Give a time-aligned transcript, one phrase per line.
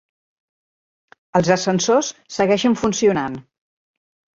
[1.41, 3.41] Els ascensors segueixen funcionant.